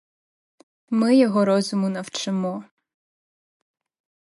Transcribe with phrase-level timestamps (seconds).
[0.89, 2.63] Ми його розуму навчимо.